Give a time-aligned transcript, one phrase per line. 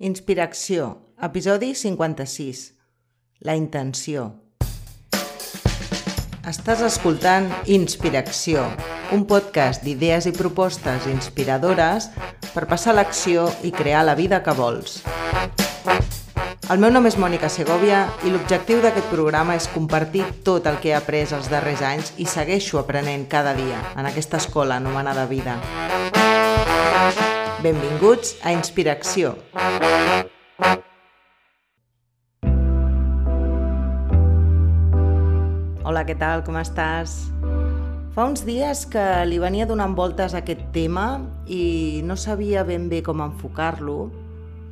[0.00, 0.84] Inspiració,
[1.20, 2.60] episodi 56.
[3.44, 4.22] La intenció.
[6.48, 8.62] Estàs escoltant Inspiració,
[9.12, 12.08] un podcast d'idees i propostes inspiradores
[12.54, 15.02] per passar l'acció i crear la vida que vols.
[16.72, 20.94] El meu nom és Mònica Segovia i l'objectiu d'aquest programa és compartir tot el que
[20.94, 25.60] he après els darrers anys i segueixo aprenent cada dia en aquesta escola anomenada vida.
[27.60, 29.34] Benvinguts a Inspiració.
[35.84, 36.40] Hola, què tal?
[36.46, 37.18] Com estàs?
[38.14, 41.20] Fa uns dies que li venia donant voltes a aquest tema
[41.52, 43.98] i no sabia ben bé com enfocar-lo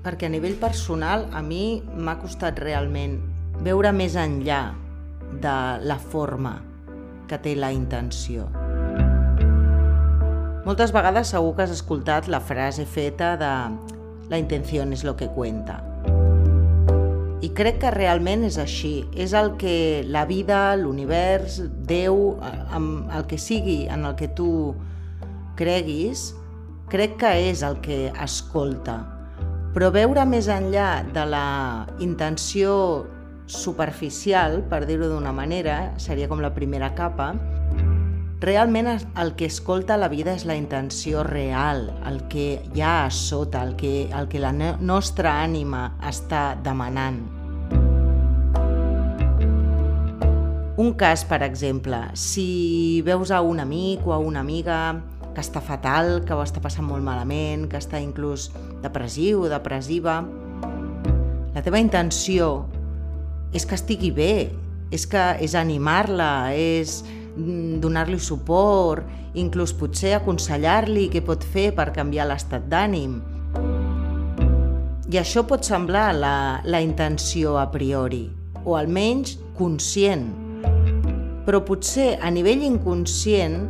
[0.07, 3.19] perquè a nivell personal a mi m'ha costat realment
[3.69, 4.63] veure més enllà
[5.45, 6.57] de la forma
[7.29, 8.49] que té la intenció.
[10.69, 13.53] Moltes vegades segur que has escoltat la frase feta de
[14.29, 15.79] la intenció és lo que cuenta.
[17.41, 19.07] I crec que realment és així.
[19.17, 22.37] És el que la vida, l'univers, Déu,
[22.69, 24.75] amb el que sigui en el que tu
[25.57, 26.35] creguis,
[26.93, 28.99] crec que és el que escolta.
[29.73, 33.07] Però veure més enllà de la intenció
[33.49, 37.33] superficial, per dir-ho d'una manera, seria com la primera capa,
[38.41, 43.11] realment el que escolta la vida és la intenció real, el que hi ha a
[43.11, 47.19] sota, el que, el que la nostra ànima està demanant.
[50.79, 55.01] Un cas, per exemple, si veus a un amic o a una amiga
[55.35, 58.53] que està fatal, que ho està passant molt malament, que està inclús
[58.85, 60.21] depressiu o depressiva,
[61.55, 62.69] la teva intenció
[63.51, 64.53] és que estigui bé,
[64.95, 67.01] és que és animar-la, és
[67.83, 69.07] donar-li suport,
[69.39, 73.19] inclús potser aconsellar-li què pot fer per canviar l'estat d'ànim.
[75.09, 76.37] I això pot semblar la,
[76.69, 78.27] la intenció a priori,
[78.67, 80.27] o almenys conscient,
[81.47, 83.63] però potser a nivell inconscient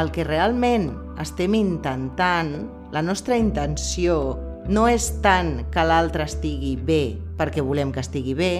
[0.00, 0.88] el que realment
[1.22, 2.56] estem intentant,
[2.90, 4.34] la nostra intenció,
[4.66, 7.02] no és tant que l'altre estigui bé
[7.38, 8.54] perquè volem que estigui bé,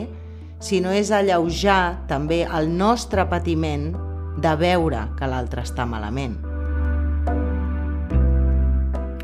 [0.62, 3.93] sinó és alleujar també el nostre patiment
[4.37, 6.37] de veure que l'altre està malament.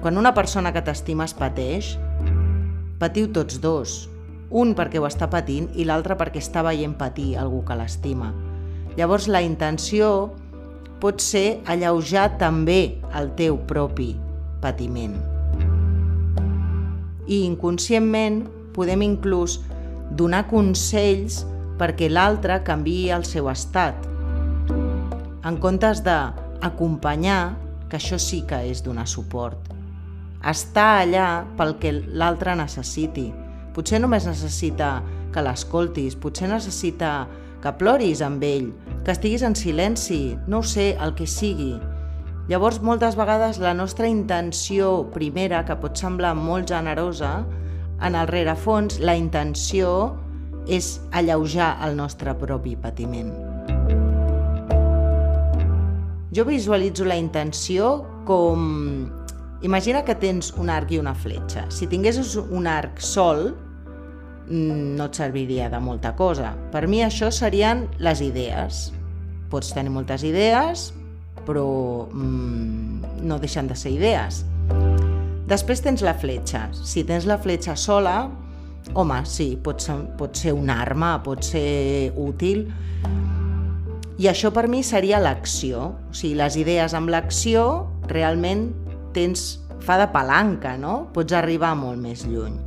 [0.01, 1.97] Quan una persona que t'estimes pateix,
[3.01, 4.07] patiu tots dos,
[4.51, 8.33] un perquè ho està patint i l'altre perquè està veient patir algú que l'estima.
[8.97, 10.31] Llavors la intenció
[11.01, 14.13] pot ser alleujar també el teu propi
[14.61, 15.15] patiment.
[17.31, 18.43] I inconscientment
[18.75, 19.61] podem inclús
[20.19, 21.45] donar consells
[21.81, 23.97] perquè l'altre canvi el seu estat.
[25.47, 27.57] En comptes d'acompanyar,
[27.89, 29.71] que això sí que és donar suport.
[30.47, 31.29] Estar allà
[31.59, 33.31] pel que l'altre necessiti.
[33.75, 35.01] Potser només necessita
[35.33, 37.27] que l'escoltis, potser necessita
[37.61, 38.71] que ploris amb ell,
[39.05, 41.75] que estiguis en silenci, no ho sé, el que sigui.
[42.51, 47.45] Llavors, moltes vegades la nostra intenció primera, que pot semblar molt generosa,
[48.01, 50.17] en el rerefons la intenció
[50.67, 53.50] és alleujar el nostre propi patiment.
[56.35, 59.11] Jo visualitzo la intenció com
[59.63, 61.67] Imagina que tens un arc i una fletxa.
[61.69, 63.51] Si tinguessis un arc sol,
[64.49, 66.55] mm, no et serviria de molta cosa.
[66.73, 68.91] Per mi això serien les idees.
[69.51, 70.95] Pots tenir moltes idees,
[71.45, 74.47] però mm, no deixen de ser idees.
[75.47, 76.71] Després tens la fletxa.
[76.73, 78.31] Si tens la fletxa sola,
[78.95, 82.65] home, sí, pot ser, pot ser una arma, pot ser útil,
[84.21, 85.87] i això per mi seria l'acció.
[86.11, 88.69] O sigui, les idees amb l'acció realment
[89.17, 91.07] tens, fa de palanca, no?
[91.15, 92.59] Pots arribar molt més lluny.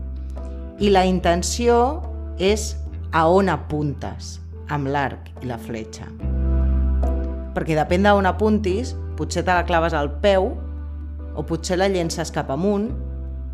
[0.81, 2.01] I la intenció
[2.41, 2.71] és
[3.13, 4.39] a on apuntes
[4.73, 6.09] amb l'arc i la fletxa.
[7.53, 10.55] Perquè depèn d'on apuntis, potser te la claves al peu,
[11.37, 12.89] o potser la llences cap amunt,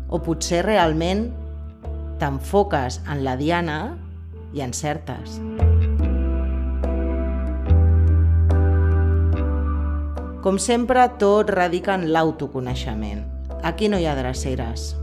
[0.08, 1.28] o potser realment
[2.20, 3.82] t'enfoques en la diana
[4.56, 5.36] i encertes.
[10.40, 13.18] Com sempre, tot radica en l'autoconeixement.
[13.60, 14.94] Aquí no hi ha dreceres.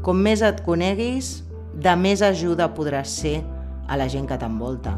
[0.00, 1.42] Com més et coneguis,
[1.76, 3.42] de més ajuda podràs ser
[3.84, 4.94] a la gent que t'envolta.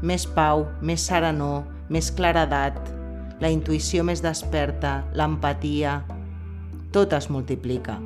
[0.00, 2.78] Més pau, més serenor, més claredat,
[3.42, 5.98] la intuïció més desperta, l'empatia,
[6.96, 7.98] tot es multiplica.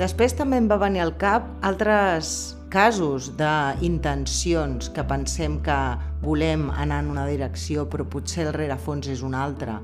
[0.00, 5.78] Després també em va venir al cap altres casos d'intencions que pensem que
[6.22, 9.80] volem anar en una direcció però potser el rerefons és una altra.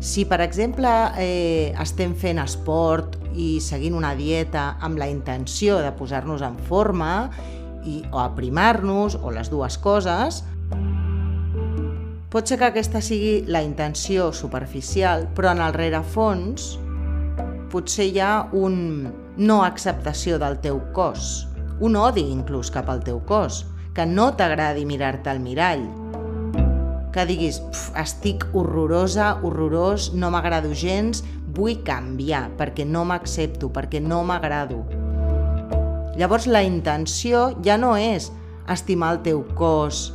[0.00, 5.94] Si, per exemple, eh, estem fent esport i seguint una dieta amb la intenció de
[5.96, 7.30] posar-nos en forma
[7.86, 10.42] i, o aprimar-nos, o les dues coses,
[12.28, 16.74] pot ser que aquesta sigui la intenció superficial, però en el rerefons
[17.72, 21.46] potser hi ha un no acceptació del teu cos,
[21.80, 23.64] un odi inclús cap al teu cos,
[23.94, 25.86] que no t'agradi mirar-te al mirall,
[27.12, 27.60] que diguis,
[27.98, 31.24] estic horrorosa, horrorós, no m'agrado gens,
[31.56, 34.84] vull canviar perquè no m'accepto, perquè no m'agrado.
[36.18, 38.30] Llavors la intenció ja no és
[38.70, 40.08] estimar el teu cos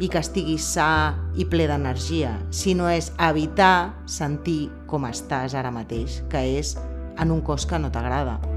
[0.00, 6.22] i que estiguis sa i ple d'energia, sinó és evitar sentir com estàs ara mateix,
[6.32, 6.76] que és
[7.16, 8.55] en un cos que no t'agrada.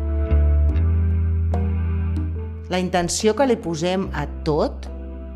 [2.70, 4.86] La intenció que li posem a tot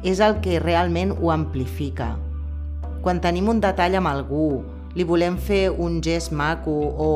[0.06, 2.14] és el que realment ho amplifica.
[3.02, 4.62] Quan tenim un detall amb algú,
[4.94, 7.10] li volem fer un gest maco o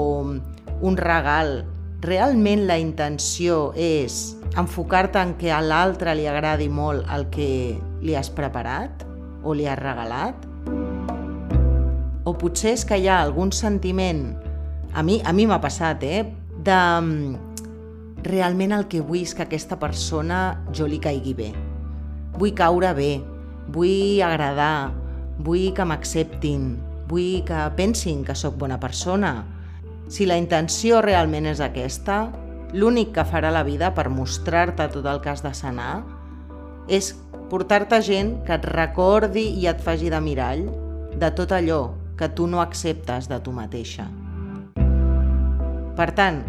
[0.81, 1.61] un regal,
[2.01, 7.49] realment la intenció és enfocar-te en que a l'altre li agradi molt el que
[8.01, 9.05] li has preparat
[9.45, 10.47] o li has regalat?
[12.25, 14.31] O potser és que hi ha algun sentiment,
[14.93, 16.25] a mi a mi m'ha passat, eh,
[16.65, 16.79] de
[18.23, 21.51] realment el que vull és que aquesta persona jo li caigui bé.
[22.37, 23.11] Vull caure bé,
[23.73, 24.91] vull agradar,
[25.43, 26.75] vull que m'acceptin,
[27.09, 29.45] vull que pensin que sóc bona persona.
[30.09, 32.27] Si la intenció realment és aquesta,
[32.73, 36.03] l'únic que farà la vida per mostrar-te tot el que has de sanar
[36.87, 37.13] és
[37.51, 40.67] portar-te gent que et recordi i et faci de mirall
[41.19, 41.81] de tot allò
[42.17, 44.07] que tu no acceptes de tu mateixa.
[45.97, 46.43] Per tant,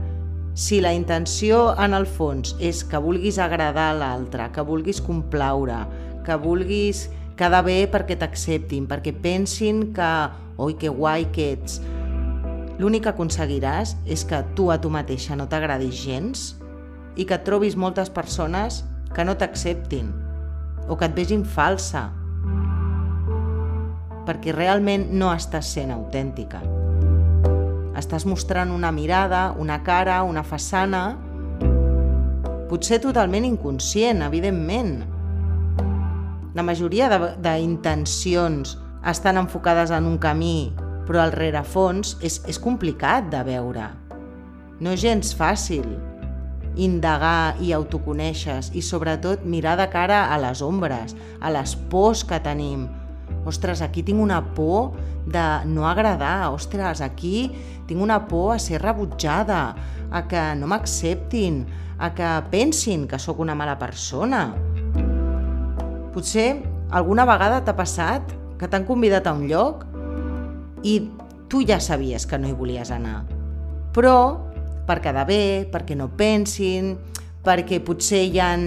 [0.59, 5.77] si la intenció en el fons és que vulguis agradar a l'altre, que vulguis complaure,
[6.27, 7.05] que vulguis
[7.39, 10.09] quedar bé perquè t'acceptin, perquè pensin que
[10.59, 11.77] oi, que guai que ets,
[12.83, 16.49] l'únic que aconseguiràs és que tu a tu mateixa no t'agradis gens
[17.15, 18.81] i que trobis moltes persones
[19.15, 20.11] que no t'acceptin
[20.89, 22.09] o que et vegin falsa
[24.27, 26.67] perquè realment no estàs sent autèntica.
[27.99, 31.17] Estàs mostrant una mirada, una cara, una façana,
[32.71, 35.01] potser totalment inconscient, evidentment.
[36.55, 37.09] La majoria
[37.43, 38.77] d'intencions
[39.09, 40.71] estan enfocades en un camí,
[41.09, 43.89] però al rerefons és, és complicat de veure.
[44.79, 45.89] No és gens fàcil
[46.79, 52.39] indagar i autoconèixer i sobretot mirar de cara a les ombres, a les pors que
[52.45, 52.87] tenim,
[53.49, 54.93] ostres, aquí tinc una por
[55.27, 57.51] de no agradar, ostres, aquí
[57.89, 59.75] tinc una por a ser rebutjada,
[60.11, 61.65] a que no m'acceptin,
[61.99, 64.53] a que pensin que sóc una mala persona.
[66.15, 69.85] Potser alguna vegada t'ha passat que t'han convidat a un lloc
[70.83, 71.01] i
[71.49, 73.25] tu ja sabies que no hi volies anar.
[73.97, 74.49] Però
[74.89, 76.95] per quedar bé, perquè no pensin,
[77.45, 78.65] perquè potser hi han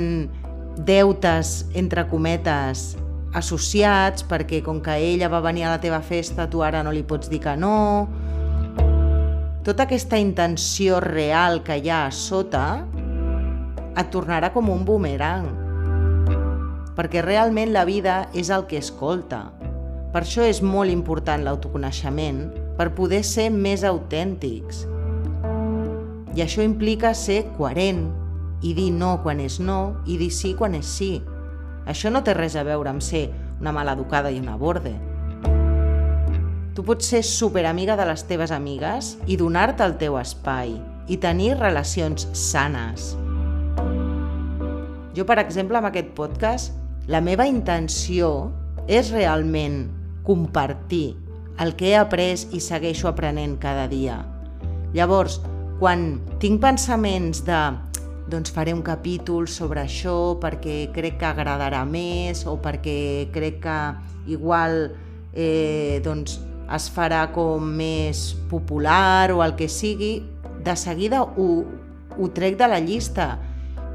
[0.77, 2.95] deutes, entre cometes,
[3.33, 7.03] associats, perquè com que ella va venir a la teva festa, tu ara no li
[7.07, 8.09] pots dir que no...
[9.61, 12.81] Tota aquesta intenció real que hi ha a sota
[13.93, 15.45] et tornarà com un boomerang.
[16.97, 19.51] Perquè realment la vida és el que escolta.
[20.11, 22.41] Per això és molt important l'autoconeixement,
[22.75, 24.87] per poder ser més autèntics.
[26.33, 28.07] I això implica ser coherent
[28.65, 31.19] i dir no quan és no i dir sí quan és sí.
[31.85, 34.93] Això no té res a veure amb ser una mala educada i una borde.
[36.75, 40.77] Tu pots ser superamiga de les teves amigues i donar-te el teu espai
[41.11, 43.11] i tenir relacions sanes.
[45.11, 46.71] Jo, per exemple, amb aquest podcast,
[47.11, 48.51] la meva intenció
[48.87, 49.83] és realment
[50.23, 51.17] compartir
[51.61, 54.21] el que he après i segueixo aprenent cada dia.
[54.95, 55.41] Llavors,
[55.81, 57.59] quan tinc pensaments de
[58.31, 63.77] doncs faré un capítol sobre això perquè crec que agradarà més o perquè crec que
[64.31, 64.95] igual
[65.35, 66.39] eh, doncs
[66.71, 70.21] es farà com més popular o el que sigui,
[70.63, 71.47] de seguida ho,
[72.17, 73.33] ho trec de la llista.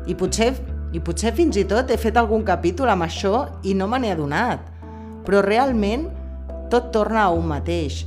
[0.06, 0.52] I potser,
[0.92, 4.12] I potser fins i tot he fet algun capítol amb això i no me n'he
[4.12, 4.68] adonat.
[5.26, 6.06] Però realment
[6.70, 8.04] tot torna a un mateix.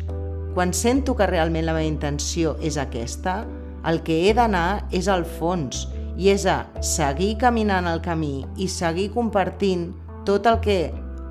[0.53, 3.41] Quan sento que realment la meva intenció és aquesta,
[3.89, 5.87] el que he d'anar és al fons
[6.19, 9.93] i és a seguir caminant el camí i seguir compartint
[10.27, 10.79] tot el que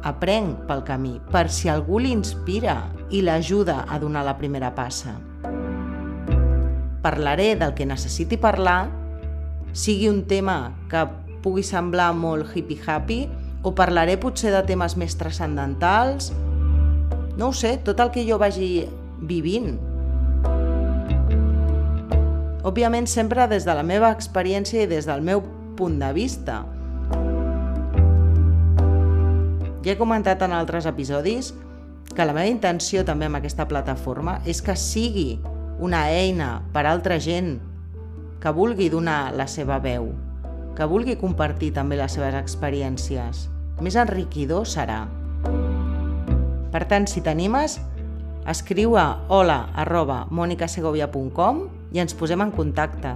[0.09, 2.78] aprenc pel camí, per si algú l'inspira
[3.12, 5.18] i l'ajuda a donar la primera passa.
[7.04, 8.88] Parlaré del que necessiti parlar,
[9.76, 11.04] sigui un tema que
[11.45, 13.21] pugui semblar molt hippie-happy,
[13.62, 16.33] o parlaré potser de temes més transcendentals,
[17.38, 18.88] no ho sé, tot el que jo vagi
[19.21, 19.76] vivint.
[22.67, 25.45] Òbviament sempre des de la meva experiència i des del meu
[25.79, 26.65] punt de vista.
[29.85, 31.53] Ja he comentat en altres episodis
[32.17, 35.38] que la meva intenció també amb aquesta plataforma és que sigui
[35.79, 37.61] una eina per a altra gent
[38.43, 40.11] que vulgui donar la seva veu,
[40.75, 43.47] que vulgui compartir també les seves experiències.
[43.79, 45.05] Més enriquidor serà.
[46.75, 47.79] Per tant, si t'animes,
[48.50, 53.14] escriu a hola arroba monicasegovia.com i ens posem en contacte.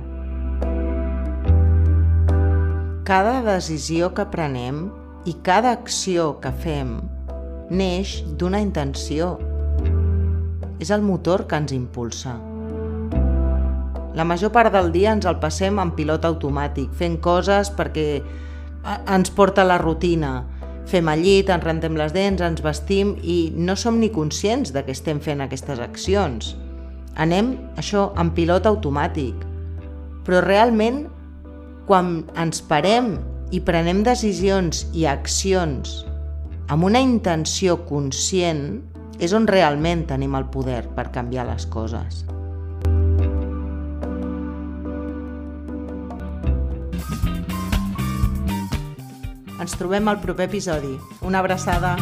[3.07, 4.87] Cada decisió que prenem
[5.29, 6.97] i cada acció que fem
[7.73, 9.37] neix d'una intenció.
[10.83, 12.37] És el motor que ens impulsa.
[14.15, 18.07] La major part del dia ens el passem en pilot automàtic, fent coses perquè
[18.83, 20.43] ens porta la rutina.
[20.91, 24.83] Fem el llit, ens rentem les dents, ens vestim i no som ni conscients de
[24.85, 26.57] que estem fent aquestes accions.
[27.21, 29.35] Anem, això, en pilot automàtic.
[30.25, 31.05] Però realment,
[31.89, 33.17] quan ens parem
[33.53, 36.03] i prenem decisions i accions
[36.73, 38.81] amb una intenció conscient,
[39.21, 42.23] és on realment tenim el poder per canviar les coses.
[49.63, 50.97] Ens trobem al proper episodi.
[51.23, 51.95] Una abraçada!